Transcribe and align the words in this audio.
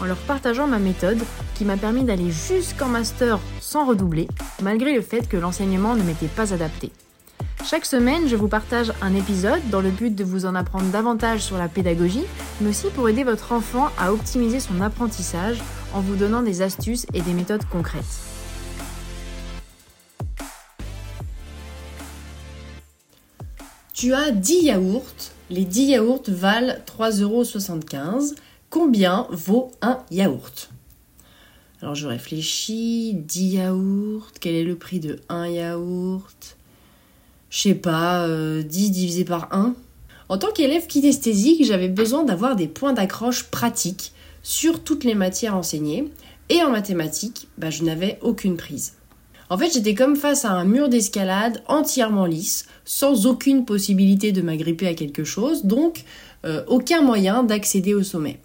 en 0.00 0.04
leur 0.04 0.16
partageant 0.16 0.66
ma 0.66 0.78
méthode 0.78 1.20
qui 1.54 1.64
m'a 1.64 1.76
permis 1.76 2.04
d'aller 2.04 2.30
jusqu'en 2.30 2.88
master 2.88 3.38
sans 3.60 3.86
redoubler, 3.86 4.28
malgré 4.62 4.94
le 4.94 5.02
fait 5.02 5.28
que 5.28 5.36
l'enseignement 5.36 5.94
ne 5.94 6.02
m'était 6.02 6.26
pas 6.26 6.52
adapté. 6.52 6.92
Chaque 7.64 7.84
semaine, 7.84 8.28
je 8.28 8.36
vous 8.36 8.48
partage 8.48 8.92
un 9.02 9.14
épisode 9.14 9.60
dans 9.70 9.80
le 9.80 9.90
but 9.90 10.14
de 10.14 10.24
vous 10.24 10.46
en 10.46 10.54
apprendre 10.54 10.90
davantage 10.90 11.40
sur 11.40 11.58
la 11.58 11.68
pédagogie, 11.68 12.24
mais 12.60 12.70
aussi 12.70 12.86
pour 12.88 13.08
aider 13.08 13.24
votre 13.24 13.52
enfant 13.52 13.88
à 13.98 14.12
optimiser 14.12 14.60
son 14.60 14.80
apprentissage 14.80 15.58
en 15.92 16.00
vous 16.00 16.16
donnant 16.16 16.42
des 16.42 16.62
astuces 16.62 17.06
et 17.12 17.20
des 17.20 17.34
méthodes 17.34 17.64
concrètes. 17.70 18.04
Tu 23.92 24.14
as 24.14 24.30
10 24.30 24.62
yaourts. 24.62 25.32
Les 25.50 25.64
10 25.64 25.82
yaourts 25.86 26.22
valent 26.28 26.74
3,75€. 26.86 28.36
Combien 28.70 29.26
vaut 29.30 29.70
un 29.80 29.98
yaourt? 30.10 30.70
Alors 31.80 31.94
je 31.94 32.06
réfléchis. 32.06 33.14
10 33.14 33.54
yaourts. 33.54 34.28
Quel 34.40 34.54
est 34.54 34.64
le 34.64 34.76
prix 34.76 35.00
de 35.00 35.20
un 35.28 35.48
yaourt? 35.48 36.56
Je 37.50 37.60
sais 37.60 37.74
pas, 37.74 38.26
10 38.26 38.30
euh, 38.30 38.62
divisé 38.62 39.24
par 39.24 39.48
1. 39.52 39.74
En 40.28 40.36
tant 40.36 40.52
qu'élève 40.52 40.86
kinesthésique, 40.86 41.64
j'avais 41.64 41.88
besoin 41.88 42.24
d'avoir 42.24 42.56
des 42.56 42.68
points 42.68 42.92
d'accroche 42.92 43.44
pratiques 43.44 44.12
sur 44.42 44.84
toutes 44.84 45.04
les 45.04 45.14
matières 45.14 45.56
enseignées. 45.56 46.10
Et 46.50 46.62
en 46.62 46.70
mathématiques, 46.70 47.48
bah, 47.56 47.70
je 47.70 47.84
n'avais 47.84 48.18
aucune 48.20 48.56
prise. 48.56 48.94
En 49.50 49.56
fait, 49.56 49.72
j'étais 49.72 49.94
comme 49.94 50.16
face 50.16 50.44
à 50.44 50.52
un 50.52 50.64
mur 50.64 50.90
d'escalade 50.90 51.62
entièrement 51.68 52.26
lisse, 52.26 52.66
sans 52.84 53.26
aucune 53.26 53.64
possibilité 53.64 54.30
de 54.30 54.42
m'agripper 54.42 54.88
à 54.88 54.94
quelque 54.94 55.24
chose, 55.24 55.64
donc 55.64 56.04
euh, 56.44 56.62
aucun 56.66 57.00
moyen 57.00 57.42
d'accéder 57.42 57.94
au 57.94 58.02
sommet. 58.02 58.40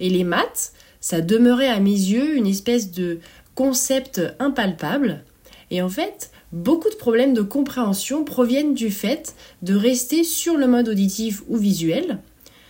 Et 0.00 0.10
les 0.10 0.24
maths, 0.24 0.72
ça 1.00 1.20
demeurait 1.20 1.68
à 1.68 1.80
mes 1.80 1.90
yeux 1.90 2.36
une 2.36 2.46
espèce 2.46 2.90
de 2.92 3.20
concept 3.54 4.20
impalpable. 4.38 5.24
Et 5.70 5.82
en 5.82 5.88
fait, 5.88 6.30
beaucoup 6.52 6.90
de 6.90 6.94
problèmes 6.94 7.34
de 7.34 7.42
compréhension 7.42 8.24
proviennent 8.24 8.74
du 8.74 8.90
fait 8.90 9.34
de 9.62 9.74
rester 9.74 10.24
sur 10.24 10.56
le 10.56 10.66
mode 10.66 10.88
auditif 10.88 11.42
ou 11.48 11.56
visuel. 11.56 12.18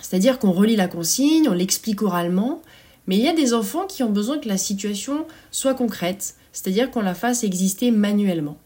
C'est-à-dire 0.01 0.39
qu'on 0.39 0.53
relit 0.53 0.77
la 0.77 0.89
consigne, 0.89 1.49
on 1.49 1.53
l'explique 1.53 2.03
oralement, 2.03 2.63
mais 3.07 3.17
il 3.17 3.25
y 3.25 3.29
a 3.29 3.35
des 3.35 3.55
enfants 3.55 3.87
qui 3.87 4.03
ont 4.03 4.11
besoin 4.11 4.39
que 4.39 4.49
la 4.49 4.59
situation 4.59 5.27
soit 5.51 5.75
concrète, 5.75 6.35
c'est-à-dire 6.53 6.91
qu'on 6.91 7.03
la 7.03 7.15
fasse 7.15 7.45
exister 7.45 7.91
manuellement. 7.91 8.59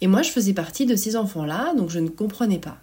Et 0.00 0.06
moi, 0.06 0.22
je 0.22 0.30
faisais 0.30 0.52
partie 0.52 0.86
de 0.86 0.96
ces 0.96 1.16
enfants-là, 1.16 1.74
donc 1.74 1.90
je 1.90 1.98
ne 1.98 2.08
comprenais 2.08 2.58
pas. 2.58 2.78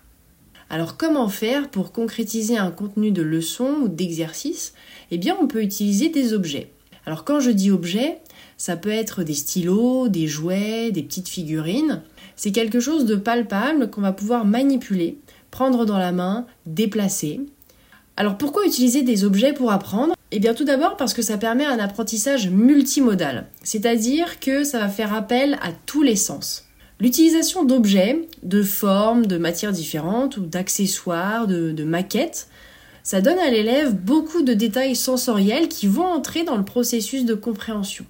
Alors 0.73 0.95
comment 0.95 1.27
faire 1.27 1.69
pour 1.69 1.91
concrétiser 1.91 2.57
un 2.57 2.71
contenu 2.71 3.11
de 3.11 3.21
leçon 3.21 3.75
ou 3.83 3.87
d'exercice? 3.89 4.73
Eh 5.11 5.17
bien, 5.17 5.35
on 5.41 5.45
peut 5.45 5.61
utiliser 5.61 6.07
des 6.07 6.31
objets. 6.31 6.71
Alors 7.05 7.25
quand 7.25 7.41
je 7.41 7.51
dis 7.51 7.71
objets, 7.71 8.19
ça 8.55 8.77
peut 8.77 8.89
être 8.89 9.23
des 9.23 9.33
stylos, 9.33 10.07
des 10.07 10.27
jouets, 10.27 10.91
des 10.91 11.03
petites 11.03 11.27
figurines. 11.27 12.03
C'est 12.37 12.53
quelque 12.53 12.79
chose 12.79 13.03
de 13.03 13.17
palpable 13.17 13.89
qu'on 13.89 13.99
va 13.99 14.13
pouvoir 14.13 14.45
manipuler, 14.45 15.17
prendre 15.51 15.85
dans 15.85 15.97
la 15.97 16.13
main, 16.13 16.45
déplacer. 16.65 17.41
Alors 18.15 18.37
pourquoi 18.37 18.65
utiliser 18.65 19.01
des 19.01 19.25
objets 19.25 19.51
pour 19.51 19.73
apprendre? 19.73 20.15
Eh 20.31 20.39
bien 20.39 20.53
tout 20.53 20.63
d'abord 20.63 20.95
parce 20.95 21.13
que 21.13 21.21
ça 21.21 21.37
permet 21.37 21.65
un 21.65 21.79
apprentissage 21.79 22.49
multimodal, 22.49 23.49
c'est-à-dire 23.61 24.39
que 24.39 24.63
ça 24.63 24.79
va 24.79 24.87
faire 24.87 25.13
appel 25.13 25.55
à 25.55 25.73
tous 25.85 26.01
les 26.01 26.15
sens. 26.15 26.70
L'utilisation 27.01 27.63
d'objets, 27.65 28.27
de 28.43 28.61
formes, 28.61 29.25
de 29.25 29.39
matières 29.39 29.71
différentes 29.71 30.37
ou 30.37 30.41
d'accessoires, 30.41 31.47
de, 31.47 31.83
maquettes, 31.83 32.47
ça 33.01 33.21
donne 33.21 33.39
à 33.39 33.49
l'élève 33.49 33.95
beaucoup 33.95 34.43
de 34.43 34.53
détails 34.53 34.95
sensoriels 34.95 35.67
qui 35.67 35.87
vont 35.87 36.05
entrer 36.05 36.43
dans 36.43 36.57
le 36.57 36.63
processus 36.63 37.25
de 37.25 37.33
compréhension. 37.33 38.05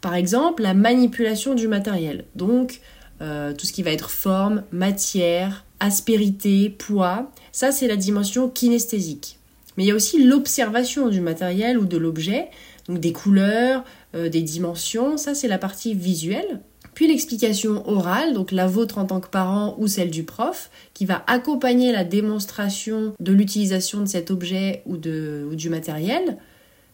Par 0.00 0.14
exemple, 0.14 0.62
la 0.62 0.72
manipulation 0.72 1.54
du 1.54 1.68
matériel, 1.68 2.24
donc 2.34 2.80
euh, 3.20 3.52
tout 3.52 3.66
ce 3.66 3.74
qui 3.74 3.82
va 3.82 3.90
être 3.90 4.08
forme, 4.08 4.62
matière, 4.72 5.66
aspérité, 5.78 6.70
poids, 6.70 7.30
ça 7.52 7.72
c'est 7.72 7.88
la 7.88 7.96
dimension 7.96 8.48
kinesthésique. 8.48 9.38
Mais 9.76 9.84
il 9.84 9.88
y 9.88 9.90
a 9.90 9.94
aussi 9.94 10.24
l'observation 10.24 11.08
du 11.08 11.20
matériel 11.20 11.76
ou 11.76 11.84
de 11.84 11.98
l'objet, 11.98 12.48
donc 12.88 13.00
des 13.00 13.12
couleurs, 13.12 13.84
euh, 14.14 14.30
des 14.30 14.40
dimensions, 14.40 15.18
ça 15.18 15.34
c'est 15.34 15.46
la 15.46 15.58
partie 15.58 15.92
visuelle. 15.92 16.60
Puis 17.00 17.08
l'explication 17.08 17.88
orale, 17.88 18.34
donc 18.34 18.52
la 18.52 18.66
vôtre 18.66 18.98
en 18.98 19.06
tant 19.06 19.20
que 19.20 19.28
parent 19.30 19.74
ou 19.78 19.86
celle 19.86 20.10
du 20.10 20.24
prof, 20.24 20.68
qui 20.92 21.06
va 21.06 21.24
accompagner 21.28 21.92
la 21.92 22.04
démonstration 22.04 23.14
de 23.18 23.32
l'utilisation 23.32 24.00
de 24.00 24.04
cet 24.04 24.30
objet 24.30 24.82
ou, 24.84 24.98
du 24.98 25.70
matériel. 25.70 26.36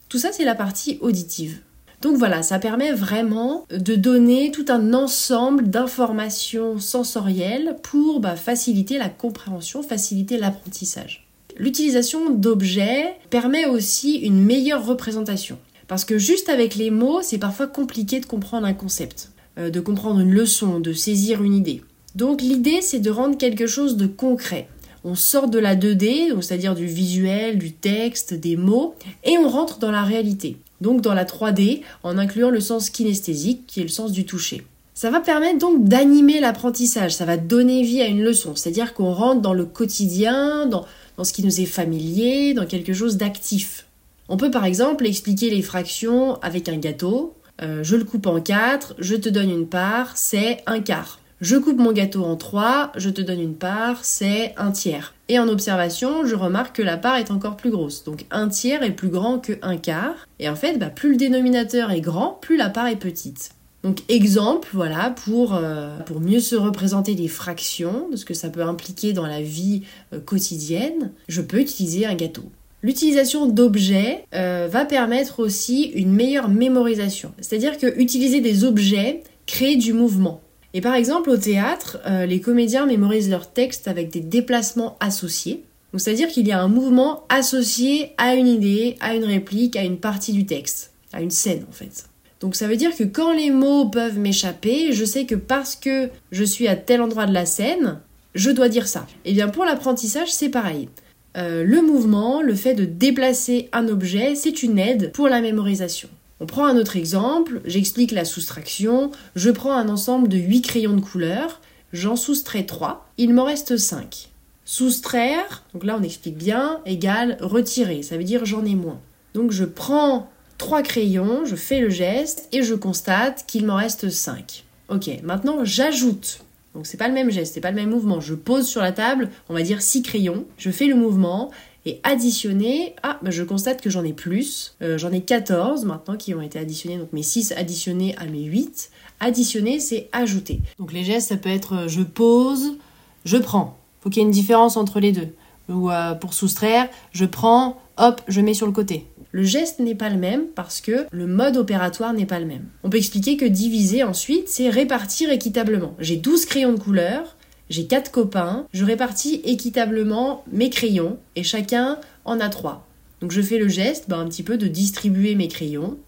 Tout 0.08 0.18
ça 0.18 0.30
c'est 0.30 0.44
la 0.44 0.54
partie 0.54 0.98
auditive. 1.00 1.58
Donc 2.02 2.18
voilà, 2.18 2.44
ça 2.44 2.60
permet 2.60 2.92
vraiment 2.92 3.66
de 3.68 3.96
donner 3.96 4.52
tout 4.52 4.66
un 4.68 4.94
ensemble 4.94 5.70
d'informations 5.70 6.78
sensorielles 6.78 7.76
pour 7.82 8.20
bah, 8.20 8.36
faciliter 8.36 8.98
la 8.98 9.08
compréhension, 9.08 9.82
faciliter 9.82 10.38
l'apprentissage. 10.38 11.26
L'utilisation 11.56 12.30
d'objets 12.30 13.16
permet 13.28 13.66
aussi 13.66 14.18
une 14.18 14.40
meilleure 14.40 14.86
représentation. 14.86 15.58
Parce 15.88 16.04
que 16.04 16.16
juste 16.16 16.48
avec 16.48 16.76
les 16.76 16.92
mots, 16.92 17.22
c'est 17.22 17.38
parfois 17.38 17.66
compliqué 17.66 18.20
de 18.20 18.26
comprendre 18.26 18.68
un 18.68 18.74
concept, 18.74 19.32
de 19.56 19.80
comprendre 19.80 20.20
une 20.20 20.32
leçon, 20.32 20.80
de 20.80 20.92
saisir 20.92 21.42
une 21.42 21.54
idée. 21.54 21.82
Donc 22.14 22.40
l'idée, 22.42 22.80
c'est 22.82 22.98
de 22.98 23.10
rendre 23.10 23.36
quelque 23.36 23.66
chose 23.66 23.96
de 23.96 24.06
concret. 24.06 24.68
On 25.04 25.14
sort 25.14 25.48
de 25.48 25.58
la 25.58 25.76
2D, 25.76 26.40
c'est-à-dire 26.40 26.74
du 26.74 26.86
visuel, 26.86 27.58
du 27.58 27.72
texte, 27.72 28.34
des 28.34 28.56
mots, 28.56 28.94
et 29.22 29.38
on 29.38 29.48
rentre 29.48 29.78
dans 29.78 29.90
la 29.90 30.02
réalité. 30.02 30.56
Donc 30.80 31.00
dans 31.00 31.14
la 31.14 31.24
3D, 31.24 31.82
en 32.02 32.18
incluant 32.18 32.50
le 32.50 32.60
sens 32.60 32.90
kinesthésique, 32.90 33.66
qui 33.66 33.80
est 33.80 33.84
le 33.84 33.88
sens 33.88 34.12
du 34.12 34.24
toucher. 34.24 34.66
Ça 34.94 35.10
va 35.10 35.20
permettre 35.20 35.58
donc 35.58 35.84
d'animer 35.84 36.40
l'apprentissage, 36.40 37.14
ça 37.14 37.26
va 37.26 37.36
donner 37.36 37.82
vie 37.82 38.00
à 38.00 38.06
une 38.06 38.22
leçon, 38.22 38.56
c'est-à-dire 38.56 38.94
qu'on 38.94 39.12
rentre 39.12 39.42
dans 39.42 39.52
le 39.52 39.66
quotidien, 39.66 40.66
dans, 40.66 40.86
dans 41.18 41.24
ce 41.24 41.34
qui 41.34 41.44
nous 41.44 41.60
est 41.60 41.66
familier, 41.66 42.54
dans 42.54 42.66
quelque 42.66 42.94
chose 42.94 43.18
d'actif. 43.18 43.86
On 44.28 44.38
peut 44.38 44.50
par 44.50 44.64
exemple 44.64 45.06
expliquer 45.06 45.50
les 45.50 45.62
fractions 45.62 46.36
avec 46.40 46.68
un 46.68 46.78
gâteau. 46.78 47.34
Euh, 47.62 47.82
je 47.82 47.96
le 47.96 48.04
coupe 48.04 48.26
en 48.26 48.40
quatre, 48.40 48.94
je 48.98 49.16
te 49.16 49.28
donne 49.28 49.50
une 49.50 49.66
part, 49.66 50.16
c'est 50.16 50.62
un 50.66 50.80
quart. 50.80 51.20
Je 51.40 51.56
coupe 51.56 51.78
mon 51.78 51.92
gâteau 51.92 52.24
en 52.24 52.36
trois, 52.36 52.92
je 52.96 53.10
te 53.10 53.20
donne 53.20 53.40
une 53.40 53.56
part, 53.56 54.04
c'est 54.04 54.54
un 54.56 54.70
tiers. 54.70 55.14
Et 55.28 55.38
en 55.38 55.48
observation, 55.48 56.24
je 56.24 56.34
remarque 56.34 56.76
que 56.76 56.82
la 56.82 56.96
part 56.96 57.16
est 57.16 57.30
encore 57.30 57.56
plus 57.56 57.70
grosse. 57.70 58.04
Donc 58.04 58.24
un 58.30 58.48
tiers 58.48 58.82
est 58.82 58.92
plus 58.92 59.10
grand 59.10 59.38
que 59.38 59.52
un 59.60 59.76
quart. 59.76 60.26
Et 60.38 60.48
en 60.48 60.56
fait, 60.56 60.78
bah, 60.78 60.88
plus 60.88 61.10
le 61.10 61.16
dénominateur 61.16 61.90
est 61.90 62.00
grand, 62.00 62.38
plus 62.40 62.56
la 62.56 62.70
part 62.70 62.86
est 62.86 62.96
petite. 62.96 63.50
Donc 63.82 64.02
exemple, 64.08 64.68
voilà, 64.72 65.10
pour, 65.10 65.54
euh, 65.54 65.96
mieux 66.20 66.40
se 66.40 66.56
représenter 66.56 67.14
les 67.14 67.28
fractions, 67.28 68.08
de 68.10 68.16
ce 68.16 68.24
que 68.24 68.34
ça 68.34 68.48
peut 68.48 68.62
impliquer 68.62 69.12
dans 69.12 69.26
la 69.26 69.42
vie 69.42 69.82
euh, 70.12 70.20
quotidienne, 70.20 71.12
je 71.28 71.42
peux 71.42 71.60
utiliser 71.60 72.06
un 72.06 72.14
gâteau. 72.14 72.50
L'utilisation 72.86 73.47
d'objets 73.47 74.22
euh, 74.33 74.68
va 74.71 74.84
permettre 74.84 75.41
aussi 75.41 75.86
une 75.97 76.12
meilleure 76.12 76.48
mémorisation. 76.48 77.33
C'est-à-dire 77.41 77.78
que 77.78 78.00
utiliser 78.00 78.41
des 78.41 78.62
objets 78.62 79.24
crée 79.44 79.74
du 79.74 79.92
mouvement. 79.92 80.41
Et 80.72 80.80
par 80.80 80.94
exemple, 80.94 81.30
au 81.30 81.36
théâtre, 81.36 81.98
les 82.28 82.41
comédiens 82.41 82.86
mémorisent 82.86 83.28
leurs 83.28 83.50
textes 83.50 83.88
avec 83.88 84.10
des 84.10 84.21
déplacements 84.21 84.97
associés. 85.00 85.65
c'est-à-dire 85.97 86.28
qu'il 86.28 86.47
y 86.47 86.53
a 86.53 86.60
un 86.60 86.68
mouvement 86.68 87.24
associé 87.28 88.12
à 88.18 88.36
une 88.36 88.47
idée, 88.47 88.94
à 89.00 89.16
une 89.16 89.24
réplique, 89.24 89.74
à 89.74 89.83
une 89.83 89.98
partie 89.98 90.33
du 90.33 90.47
texte, 90.47 90.92
à 91.12 91.22
une 91.22 91.30
scène 91.33 91.65
en 91.68 91.72
fait. 91.72 92.06
Donc 92.38 92.54
ça 92.54 92.68
veut 92.68 92.77
dire 92.77 92.94
que 92.94 93.03
quand 93.03 93.33
les 93.33 93.50
mots 93.50 93.88
peuvent 93.88 94.18
m'échapper, 94.18 94.92
je 94.92 95.04
sais 95.04 95.24
que 95.24 95.34
parce 95.34 95.74
que 95.74 96.09
je 96.30 96.44
suis 96.44 96.68
à 96.68 96.77
tel 96.77 97.00
endroit 97.00 97.27
de 97.27 97.34
la 97.34 97.47
scène, 97.47 97.98
je 98.36 98.50
dois 98.50 98.68
dire 98.68 98.86
ça. 98.86 99.09
Et 99.24 99.30
eh 99.30 99.33
bien 99.33 99.48
pour 99.48 99.65
l'apprentissage, 99.65 100.33
c'est 100.33 100.50
pareil. 100.50 100.88
Euh, 101.36 101.65
le 101.65 101.83
mouvement, 101.83 102.41
le 102.41 102.54
fait 102.54 102.74
de 102.74 102.84
déplacer 102.84 103.68
un 103.72 103.88
objet, 103.88 104.34
c'est 104.34 104.62
une 104.62 104.78
aide 104.78 105.12
pour 105.12 105.28
la 105.28 105.41
mémorisation. 105.41 106.09
On 106.41 106.47
prend 106.47 106.66
un 106.66 106.77
autre 106.77 106.97
exemple, 106.97 107.60
j'explique 107.65 108.10
la 108.10 108.24
soustraction, 108.24 109.10
je 109.36 109.50
prends 109.50 109.72
un 109.72 109.88
ensemble 109.88 110.28
de 110.28 110.38
8 110.38 110.62
crayons 110.62 110.94
de 110.94 111.00
couleur, 111.00 111.60
j'en 111.92 112.16
soustrais 112.16 112.65
3, 112.65 113.09
il 113.18 113.33
m'en 113.33 113.44
reste 113.44 113.77
5. 113.77 114.28
Soustraire, 114.65 115.65
donc 115.72 115.84
là 115.84 115.97
on 115.98 116.03
explique 116.03 116.36
bien, 116.36 116.80
égale 116.84 117.38
retirer, 117.41 118.03
ça 118.03 118.16
veut 118.16 118.24
dire 118.24 118.44
j'en 118.44 118.65
ai 118.65 118.74
moins. 118.74 119.00
Donc 119.34 119.50
je 119.50 119.65
prends 119.65 120.30
trois 120.59 120.83
crayons, 120.83 121.44
je 121.44 121.56
fais 121.56 121.80
le 121.80 121.91
geste 121.91 122.48
et 122.53 122.62
je 122.62 122.74
constate 122.74 123.44
qu'il 123.47 123.66
m'en 123.66 123.77
reste 123.77 124.10
5. 124.10 124.65
Ok, 124.88 125.09
maintenant 125.22 125.65
j'ajoute. 125.65 126.41
Donc 126.76 126.86
c'est 126.86 126.98
pas 126.98 127.08
le 127.08 127.14
même 127.14 127.30
geste, 127.30 127.54
c'est 127.54 127.62
pas 127.62 127.70
le 127.70 127.76
même 127.76 127.88
mouvement. 127.88 128.20
Je 128.20 128.34
pose 128.34 128.68
sur 128.68 128.82
la 128.82 128.92
table, 128.92 129.30
on 129.48 129.54
va 129.54 129.62
dire 129.62 129.80
6 129.80 130.02
crayons, 130.02 130.44
je 130.58 130.70
fais 130.70 130.84
le 130.84 130.94
mouvement 130.94 131.50
et 131.86 132.00
additionner, 132.02 132.94
ah 133.02 133.18
bah 133.22 133.30
je 133.30 133.42
constate 133.42 133.80
que 133.80 133.88
j'en 133.88 134.04
ai 134.04 134.12
plus, 134.12 134.76
euh, 134.82 134.98
j'en 134.98 135.10
ai 135.10 135.22
14 135.22 135.86
maintenant 135.86 136.18
qui 136.18 136.34
ont 136.34 136.42
été 136.42 136.58
additionnés, 136.58 136.98
donc 136.98 137.14
mes 137.14 137.22
6 137.22 137.52
additionnés 137.52 138.14
à 138.18 138.26
mes 138.26 138.42
8. 138.42 138.90
Additionner 139.20 139.80
c'est 139.80 140.10
ajouter. 140.12 140.60
Donc 140.78 140.92
les 140.92 141.02
gestes 141.02 141.30
ça 141.30 141.38
peut 141.38 141.48
être 141.48 141.72
euh, 141.72 141.88
je 141.88 142.02
pose, 142.02 142.76
je 143.24 143.38
prends. 143.38 143.78
Faut 144.00 144.10
qu'il 144.10 144.20
y 144.20 144.22
ait 144.22 144.28
une 144.28 144.32
différence 144.34 144.76
entre 144.76 145.00
les 145.00 145.12
deux. 145.12 145.28
Ou 145.70 145.90
euh, 145.90 146.12
pour 146.14 146.34
soustraire, 146.34 146.90
je 147.12 147.24
prends, 147.24 147.80
hop, 147.96 148.20
je 148.28 148.42
mets 148.42 148.54
sur 148.54 148.66
le 148.66 148.72
côté. 148.72 149.06
Le 149.32 149.42
geste 149.42 149.80
n'est 149.80 149.94
pas 149.94 150.08
le 150.08 150.18
même 150.18 150.46
parce 150.54 150.80
que 150.80 151.06
le 151.10 151.26
mode 151.26 151.56
opératoire 151.56 152.12
n'est 152.12 152.26
pas 152.26 152.40
le 152.40 152.46
même. 152.46 152.66
On 152.82 152.90
peut 152.90 152.98
expliquer 152.98 153.36
que 153.36 153.44
diviser 153.44 154.02
ensuite, 154.02 154.48
c'est 154.48 154.70
répartir 154.70 155.30
équitablement. 155.30 155.94
J'ai 155.98 156.16
12 156.16 156.46
crayons 156.46 156.72
de 156.72 156.80
couleur, 156.80 157.36
j'ai 157.68 157.86
4 157.86 158.10
copains, 158.10 158.66
je 158.72 158.84
répartis 158.84 159.40
équitablement 159.44 160.44
mes 160.50 160.70
crayons 160.70 161.18
et 161.34 161.42
chacun 161.42 161.98
en 162.24 162.40
a 162.40 162.48
3. 162.48 162.86
Donc 163.20 163.32
je 163.32 163.42
fais 163.42 163.58
le 163.58 163.68
geste 163.68 164.08
bah, 164.08 164.18
un 164.18 164.28
petit 164.28 164.42
peu 164.42 164.56
de 164.56 164.68
distribuer 164.68 165.34
mes 165.34 165.48
crayons 165.48 165.98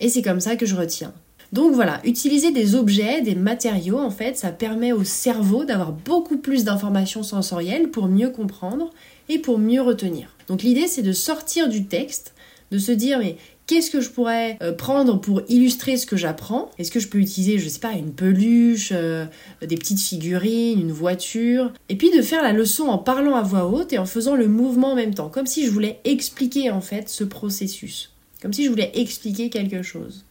et 0.00 0.08
c'est 0.08 0.22
comme 0.22 0.40
ça 0.40 0.56
que 0.56 0.66
je 0.66 0.76
retiens. 0.76 1.12
Donc 1.52 1.74
voilà, 1.74 2.00
utiliser 2.04 2.50
des 2.50 2.74
objets, 2.74 3.22
des 3.22 3.34
matériaux, 3.34 3.98
en 3.98 4.10
fait, 4.10 4.36
ça 4.36 4.50
permet 4.50 4.92
au 4.92 5.02
cerveau 5.02 5.64
d'avoir 5.64 5.92
beaucoup 5.92 6.36
plus 6.36 6.64
d'informations 6.64 7.22
sensorielles 7.22 7.90
pour 7.90 8.06
mieux 8.06 8.28
comprendre 8.28 8.90
et 9.30 9.38
pour 9.38 9.58
mieux 9.58 9.80
retenir. 9.80 10.36
Donc 10.46 10.62
l'idée, 10.62 10.88
c'est 10.88 11.02
de 11.02 11.12
sortir 11.12 11.70
du 11.70 11.86
texte, 11.86 12.34
de 12.70 12.78
se 12.78 12.92
dire, 12.92 13.18
mais 13.18 13.36
qu'est-ce 13.66 13.90
que 13.90 14.00
je 14.00 14.10
pourrais 14.10 14.58
euh, 14.62 14.72
prendre 14.72 15.20
pour 15.20 15.42
illustrer 15.48 15.96
ce 15.96 16.06
que 16.06 16.16
j'apprends? 16.16 16.70
Est-ce 16.78 16.90
que 16.90 17.00
je 17.00 17.08
peux 17.08 17.18
utiliser, 17.18 17.58
je 17.58 17.68
sais 17.68 17.80
pas, 17.80 17.92
une 17.92 18.12
peluche, 18.12 18.90
euh, 18.92 19.26
des 19.60 19.76
petites 19.76 20.00
figurines, 20.00 20.80
une 20.80 20.92
voiture? 20.92 21.72
Et 21.88 21.96
puis 21.96 22.10
de 22.10 22.22
faire 22.22 22.42
la 22.42 22.52
leçon 22.52 22.84
en 22.84 22.98
parlant 22.98 23.36
à 23.36 23.42
voix 23.42 23.66
haute 23.66 23.92
et 23.92 23.98
en 23.98 24.06
faisant 24.06 24.36
le 24.36 24.48
mouvement 24.48 24.92
en 24.92 24.96
même 24.96 25.14
temps, 25.14 25.28
comme 25.28 25.46
si 25.46 25.64
je 25.64 25.70
voulais 25.70 26.00
expliquer 26.04 26.70
en 26.70 26.80
fait 26.80 27.08
ce 27.08 27.24
processus, 27.24 28.12
comme 28.42 28.52
si 28.52 28.64
je 28.64 28.70
voulais 28.70 28.92
expliquer 28.94 29.50
quelque 29.50 29.82
chose. 29.82 30.24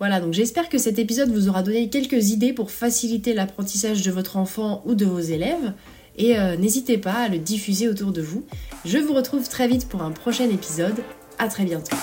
Voilà, 0.00 0.18
donc 0.18 0.32
j'espère 0.32 0.70
que 0.70 0.78
cet 0.78 0.98
épisode 0.98 1.30
vous 1.30 1.48
aura 1.48 1.62
donné 1.62 1.90
quelques 1.90 2.30
idées 2.30 2.54
pour 2.54 2.70
faciliter 2.70 3.34
l'apprentissage 3.34 4.00
de 4.00 4.10
votre 4.10 4.38
enfant 4.38 4.82
ou 4.86 4.94
de 4.94 5.04
vos 5.04 5.20
élèves. 5.20 5.74
Et 6.16 6.38
euh, 6.38 6.56
n'hésitez 6.56 6.96
pas 6.96 7.12
à 7.12 7.28
le 7.28 7.38
diffuser 7.38 7.86
autour 7.86 8.10
de 8.10 8.22
vous. 8.22 8.44
Je 8.86 8.96
vous 8.96 9.12
retrouve 9.12 9.46
très 9.48 9.68
vite 9.68 9.88
pour 9.88 10.02
un 10.02 10.10
prochain 10.10 10.48
épisode. 10.48 10.96
À 11.40 11.48
très 11.48 11.64
bientôt. 11.64 11.96